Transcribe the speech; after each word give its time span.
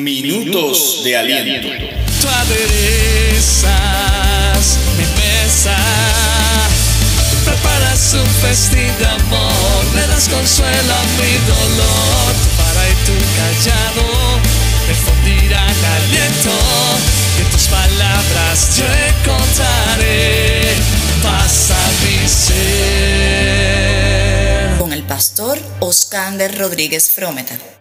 Minutos 0.00 1.02
de 1.04 1.16
aliento. 1.16 1.68
Tú 2.20 2.28
aderezas 2.28 3.68
mi 4.96 5.04
mesa. 5.20 5.76
Preparas 7.44 8.14
un 8.14 8.26
festín 8.26 8.90
de 8.98 9.06
amor. 9.06 9.84
Le 9.94 10.06
das 10.06 10.28
consuelo 10.28 10.94
a 10.94 11.02
mi 11.20 11.38
dolor. 11.46 12.34
Para 12.56 12.88
y 12.88 12.94
tu 13.04 13.12
callado 13.36 14.04
me 14.88 14.94
fundirán 14.94 15.76
aliento. 15.96 16.54
Y 17.36 17.40
en 17.42 17.48
tus 17.50 17.66
palabras 17.68 18.76
yo 18.78 18.86
encontraré 19.10 20.74
paz 21.22 21.70
a 21.72 21.82
mi 22.02 22.18
ser. 22.26 22.70
Con 24.78 24.92
el 24.94 25.02
pastor 25.02 25.58
Oscander 25.80 26.56
Rodríguez 26.56 27.10
Frometa. 27.10 27.79